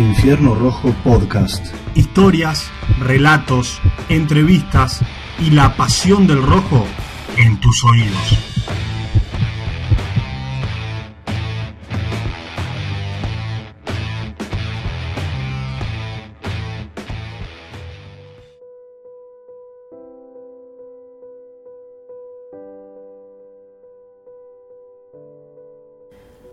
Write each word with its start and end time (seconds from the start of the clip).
Infierno 0.00 0.54
Rojo 0.54 0.94
Podcast. 1.04 1.62
Historias, 1.94 2.70
relatos, 3.00 3.82
entrevistas 4.08 5.02
y 5.38 5.50
la 5.50 5.76
pasión 5.76 6.26
del 6.26 6.42
rojo 6.42 6.86
en 7.36 7.60
tus 7.60 7.84
oídos. 7.84 8.38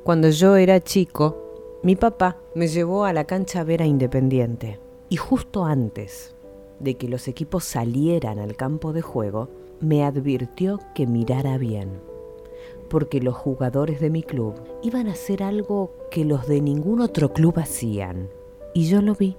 Cuando 0.04 0.29
yo 0.29 0.57
era 0.57 0.82
chico, 0.82 1.79
mi 1.84 1.95
papá 1.95 2.38
me 2.58 2.68
llevó 2.68 3.05
a 3.05 3.13
la 3.13 3.26
cancha 3.26 3.59
a 3.59 3.63
ver 3.63 3.84
a 3.84 3.86
Independiente 3.86 4.80
y 5.09 5.16
justo 5.18 5.66
antes 5.66 6.36
de 6.80 6.95
que 6.95 7.08
los 7.08 7.27
equipos 7.27 7.64
salieran 7.64 8.40
al 8.40 8.55
campo 8.55 8.94
de 8.94 9.04
juego, 9.04 9.48
me 9.80 10.04
advirtió 10.04 10.80
que 10.95 11.05
mirara 11.05 11.59
bien, 11.59 12.02
porque 12.90 13.22
los 13.22 13.36
jugadores 13.36 14.00
de 14.00 14.09
mi 14.09 14.23
club 14.23 14.55
iban 14.81 15.08
a 15.08 15.12
hacer 15.12 15.44
algo 15.44 15.94
que 16.09 16.26
los 16.26 16.48
de 16.48 16.62
ningún 16.62 17.00
otro 17.00 17.31
club 17.31 17.59
hacían, 17.59 18.28
y 18.73 18.88
yo 18.88 19.03
lo 19.03 19.14
vi. 19.14 19.38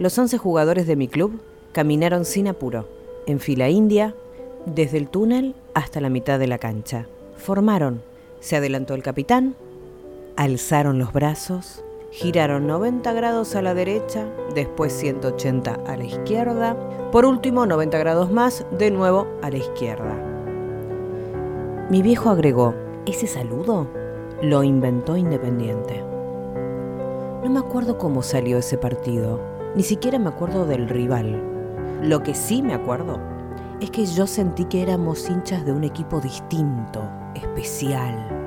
Los 0.00 0.18
11 0.18 0.36
jugadores 0.36 0.88
de 0.88 0.96
mi 0.96 1.06
club 1.06 1.40
caminaron 1.70 2.24
sin 2.24 2.48
apuro, 2.48 2.88
en 3.26 3.38
fila 3.38 3.68
india, 3.68 4.16
desde 4.64 4.98
el 4.98 5.08
túnel 5.08 5.54
hasta 5.74 6.00
la 6.00 6.10
mitad 6.10 6.40
de 6.40 6.48
la 6.48 6.58
cancha. 6.58 7.06
Formaron, 7.36 8.02
se 8.40 8.56
adelantó 8.56 8.94
el 8.94 9.04
capitán, 9.04 9.54
alzaron 10.34 10.98
los 10.98 11.12
brazos, 11.12 11.84
giraron 12.16 12.66
90 12.66 13.12
grados 13.12 13.54
a 13.56 13.62
la 13.62 13.74
derecha, 13.74 14.26
después 14.54 14.94
180 14.94 15.80
a 15.86 15.96
la 15.98 16.04
izquierda, 16.04 16.74
por 17.12 17.26
último 17.26 17.66
90 17.66 17.98
grados 17.98 18.30
más, 18.32 18.64
de 18.70 18.90
nuevo 18.90 19.26
a 19.42 19.50
la 19.50 19.58
izquierda. 19.58 20.14
Mi 21.90 22.00
viejo 22.00 22.30
agregó, 22.30 22.74
ese 23.04 23.26
saludo 23.26 23.86
lo 24.40 24.62
inventó 24.62 25.18
Independiente. 25.18 26.02
No 27.44 27.50
me 27.50 27.58
acuerdo 27.58 27.98
cómo 27.98 28.22
salió 28.22 28.56
ese 28.56 28.78
partido, 28.78 29.38
ni 29.74 29.82
siquiera 29.82 30.18
me 30.18 30.30
acuerdo 30.30 30.64
del 30.64 30.88
rival. 30.88 31.38
Lo 32.02 32.22
que 32.22 32.32
sí 32.32 32.62
me 32.62 32.72
acuerdo 32.72 33.20
es 33.82 33.90
que 33.90 34.06
yo 34.06 34.26
sentí 34.26 34.64
que 34.64 34.80
éramos 34.80 35.28
hinchas 35.28 35.66
de 35.66 35.72
un 35.72 35.84
equipo 35.84 36.18
distinto, 36.20 37.02
especial 37.34 38.45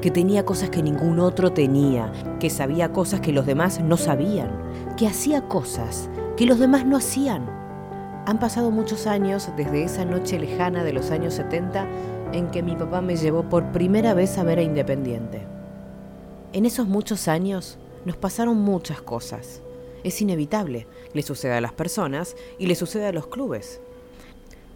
que 0.00 0.10
tenía 0.10 0.44
cosas 0.44 0.70
que 0.70 0.82
ningún 0.82 1.18
otro 1.18 1.52
tenía, 1.52 2.12
que 2.38 2.50
sabía 2.50 2.92
cosas 2.92 3.20
que 3.20 3.32
los 3.32 3.46
demás 3.46 3.80
no 3.80 3.96
sabían, 3.96 4.50
que 4.96 5.06
hacía 5.06 5.42
cosas 5.48 6.08
que 6.36 6.46
los 6.46 6.60
demás 6.60 6.86
no 6.86 6.96
hacían. 6.96 7.46
Han 8.26 8.38
pasado 8.38 8.70
muchos 8.70 9.08
años 9.08 9.50
desde 9.56 9.82
esa 9.82 10.04
noche 10.04 10.38
lejana 10.38 10.84
de 10.84 10.92
los 10.92 11.10
años 11.10 11.34
70 11.34 11.86
en 12.32 12.50
que 12.50 12.62
mi 12.62 12.76
papá 12.76 13.00
me 13.00 13.16
llevó 13.16 13.42
por 13.48 13.72
primera 13.72 14.14
vez 14.14 14.38
a 14.38 14.44
ver 14.44 14.60
a 14.60 14.62
Independiente. 14.62 15.42
En 16.52 16.64
esos 16.64 16.86
muchos 16.86 17.26
años 17.26 17.78
nos 18.04 18.16
pasaron 18.16 18.56
muchas 18.56 19.02
cosas. 19.02 19.62
Es 20.04 20.22
inevitable, 20.22 20.86
le 21.12 21.22
sucede 21.22 21.54
a 21.54 21.60
las 21.60 21.72
personas 21.72 22.36
y 22.58 22.66
le 22.66 22.76
sucede 22.76 23.06
a 23.06 23.12
los 23.12 23.26
clubes. 23.26 23.80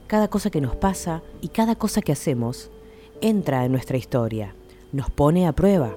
Cada 0.09 0.29
cosa 0.29 0.51
que 0.51 0.61
nos 0.61 0.75
pasa 0.75 1.23
y 1.41 1.49
cada 1.49 1.77
cosa 1.77 2.03
que 2.03 2.13
hacemos 2.13 2.71
entra 3.21 3.65
en 3.65 3.71
nuestra 3.71 3.97
historia 3.97 4.57
nos 4.93 5.11
pone 5.11 5.47
a 5.47 5.53
prueba. 5.53 5.97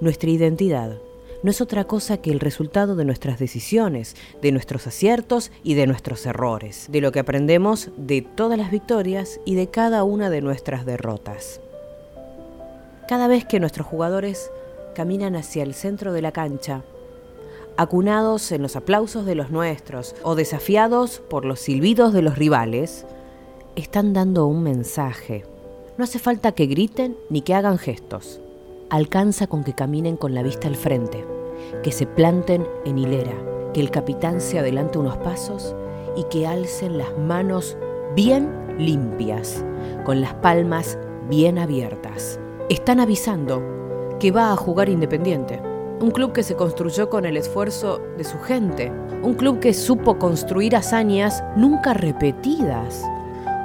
Nuestra 0.00 0.30
identidad 0.30 0.98
no 1.42 1.50
es 1.50 1.60
otra 1.60 1.84
cosa 1.84 2.16
que 2.16 2.30
el 2.30 2.40
resultado 2.40 2.96
de 2.96 3.04
nuestras 3.04 3.38
decisiones, 3.38 4.16
de 4.42 4.50
nuestros 4.50 4.86
aciertos 4.86 5.52
y 5.62 5.74
de 5.74 5.86
nuestros 5.86 6.26
errores, 6.26 6.86
de 6.90 7.00
lo 7.00 7.12
que 7.12 7.20
aprendemos 7.20 7.90
de 7.96 8.22
todas 8.22 8.58
las 8.58 8.70
victorias 8.70 9.40
y 9.44 9.54
de 9.54 9.68
cada 9.68 10.02
una 10.02 10.30
de 10.30 10.40
nuestras 10.40 10.84
derrotas. 10.84 11.60
Cada 13.06 13.28
vez 13.28 13.44
que 13.44 13.60
nuestros 13.60 13.86
jugadores 13.86 14.50
caminan 14.94 15.36
hacia 15.36 15.62
el 15.62 15.74
centro 15.74 16.12
de 16.12 16.22
la 16.22 16.32
cancha, 16.32 16.82
acunados 17.76 18.50
en 18.50 18.60
los 18.60 18.74
aplausos 18.74 19.24
de 19.24 19.36
los 19.36 19.50
nuestros 19.50 20.16
o 20.24 20.34
desafiados 20.34 21.20
por 21.30 21.44
los 21.44 21.60
silbidos 21.60 22.12
de 22.12 22.22
los 22.22 22.36
rivales, 22.36 23.06
están 23.76 24.12
dando 24.12 24.46
un 24.46 24.64
mensaje 24.64 25.44
no 25.98 26.04
hace 26.04 26.20
falta 26.20 26.52
que 26.52 26.66
griten 26.66 27.16
ni 27.28 27.42
que 27.42 27.54
hagan 27.54 27.76
gestos. 27.76 28.40
Alcanza 28.88 29.48
con 29.48 29.64
que 29.64 29.74
caminen 29.74 30.16
con 30.16 30.32
la 30.32 30.44
vista 30.44 30.68
al 30.68 30.76
frente, 30.76 31.26
que 31.82 31.90
se 31.90 32.06
planten 32.06 32.66
en 32.84 32.98
hilera, 32.98 33.34
que 33.74 33.80
el 33.80 33.90
capitán 33.90 34.40
se 34.40 34.60
adelante 34.60 34.98
unos 34.98 35.16
pasos 35.18 35.74
y 36.16 36.22
que 36.30 36.46
alcen 36.46 36.98
las 36.98 37.18
manos 37.18 37.76
bien 38.14 38.48
limpias, 38.78 39.64
con 40.04 40.20
las 40.20 40.34
palmas 40.34 40.96
bien 41.28 41.58
abiertas. 41.58 42.38
Están 42.70 43.00
avisando 43.00 43.60
que 44.20 44.30
va 44.30 44.52
a 44.52 44.56
jugar 44.56 44.88
Independiente, 44.88 45.60
un 46.00 46.12
club 46.12 46.32
que 46.32 46.44
se 46.44 46.54
construyó 46.54 47.10
con 47.10 47.26
el 47.26 47.36
esfuerzo 47.36 48.00
de 48.16 48.22
su 48.22 48.38
gente, 48.38 48.92
un 49.24 49.34
club 49.34 49.58
que 49.58 49.74
supo 49.74 50.16
construir 50.16 50.76
hazañas 50.76 51.42
nunca 51.56 51.92
repetidas 51.92 53.04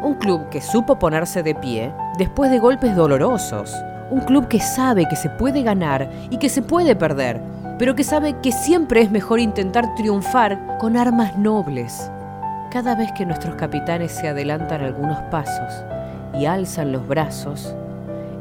un 0.03 0.15
club 0.15 0.49
que 0.49 0.61
supo 0.61 0.99
ponerse 0.99 1.43
de 1.43 1.55
pie 1.55 1.93
después 2.17 2.51
de 2.51 2.59
golpes 2.59 2.95
dolorosos. 2.95 3.73
Un 4.11 4.21
club 4.21 4.47
que 4.47 4.59
sabe 4.59 5.07
que 5.07 5.15
se 5.15 5.29
puede 5.29 5.63
ganar 5.63 6.09
y 6.29 6.37
que 6.37 6.49
se 6.49 6.61
puede 6.61 6.95
perder, 6.95 7.41
pero 7.79 7.95
que 7.95 8.03
sabe 8.03 8.35
que 8.41 8.51
siempre 8.51 9.01
es 9.01 9.09
mejor 9.09 9.39
intentar 9.39 9.95
triunfar 9.95 10.77
con 10.77 10.97
armas 10.97 11.37
nobles. 11.37 12.11
Cada 12.69 12.95
vez 12.95 13.11
que 13.13 13.25
nuestros 13.25 13.55
capitanes 13.55 14.11
se 14.11 14.27
adelantan 14.27 14.81
algunos 14.81 15.19
pasos 15.31 15.85
y 16.37 16.45
alzan 16.45 16.91
los 16.91 17.07
brazos, 17.07 17.73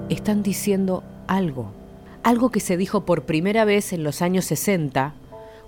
están 0.08 0.42
diciendo 0.42 1.04
algo. 1.28 1.70
Algo 2.24 2.50
que 2.50 2.60
se 2.60 2.76
dijo 2.76 3.04
por 3.04 3.22
primera 3.22 3.64
vez 3.64 3.92
en 3.92 4.04
los 4.04 4.20
años 4.20 4.46
60 4.46 5.14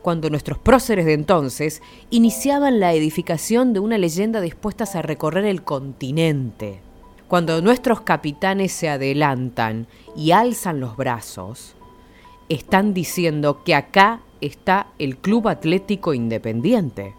cuando 0.05 0.29
nuestros 0.29 0.59
próceres 0.59 1.07
de 1.07 1.15
entonces 1.15 1.81
iniciaban 2.11 2.79
la 2.79 2.93
edificación 2.93 3.73
de 3.73 3.81
una 3.81 3.97
leyenda 3.97 4.43
dispuestas 4.43 4.97
a 4.97 5.01
recorrer 5.01 5.47
el 5.47 5.63
continente. 5.63 6.83
Cuando 7.27 7.63
nuestros 7.63 8.03
capitanes 8.03 8.71
se 8.73 8.91
adelantan 8.91 9.87
y 10.15 10.33
alzan 10.33 10.79
los 10.79 10.99
brazos, 10.99 11.75
están 12.51 12.93
diciendo 12.93 13.65
que 13.65 13.75
acá 13.75 14.21
está 14.43 14.89
el 14.99 15.17
Club 15.17 15.49
Atlético 15.49 16.13
Independiente, 16.13 17.15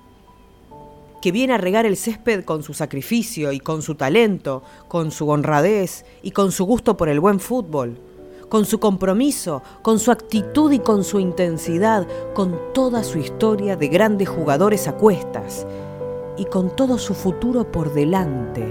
que 1.24 1.32
viene 1.32 1.54
a 1.54 1.58
regar 1.58 1.88
el 1.88 1.98
césped 1.98 2.44
con 2.44 2.62
su 2.62 2.76
sacrificio 2.76 3.52
y 3.52 3.60
con 3.60 3.82
su 3.82 3.96
talento, 3.96 4.62
con 4.90 5.10
su 5.10 5.28
honradez 5.28 6.06
y 6.22 6.30
con 6.30 6.52
su 6.52 6.66
gusto 6.66 6.96
por 6.98 7.10
el 7.10 7.20
buen 7.20 7.40
fútbol 7.40 7.98
con 8.50 8.66
su 8.66 8.80
compromiso, 8.80 9.62
con 9.82 10.00
su 10.00 10.12
actitud 10.12 10.72
y 10.72 10.80
con 10.80 11.04
su 11.04 11.20
intensidad, 11.20 12.08
con 12.34 12.58
toda 12.74 13.04
su 13.04 13.18
historia 13.18 13.76
de 13.76 13.88
grandes 13.88 14.30
jugadores 14.30 14.88
a 14.88 14.94
cuestas 14.94 15.66
y 16.38 16.46
con 16.46 16.76
todo 16.76 16.98
su 16.98 17.14
futuro 17.14 17.72
por 17.72 17.94
delante. 17.94 18.66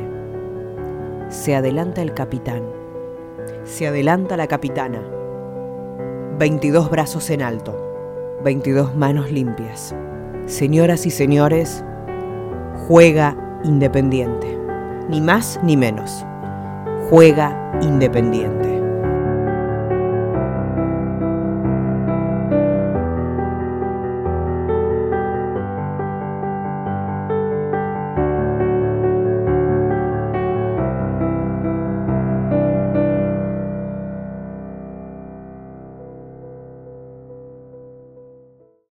Se 1.29 1.55
adelanta 1.55 2.03
el 2.03 2.15
capitán, 2.15 2.63
se 3.65 3.87
adelanta 3.87 4.37
la 4.37 4.47
capitana. 4.47 5.03
22 6.39 6.91
brazos 6.91 7.31
en 7.31 7.43
alto, 7.43 7.77
22 8.43 8.95
manos 8.97 9.31
limpias. 9.31 9.95
Señoras 10.47 11.07
y 11.07 11.11
señores, 11.11 11.85
juega 12.87 13.41
Independiente. 13.65 14.59
Ni 15.09 15.23
más 15.23 15.59
ni 15.63 15.75
menos. 15.75 16.23
Juega 17.09 17.79
Independiente. 17.81 18.74